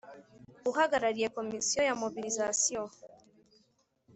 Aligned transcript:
Uhagarariye 0.69 1.27
Komisiyo 1.37 1.81
ya 1.89 1.95
Mobilisation 2.01 2.87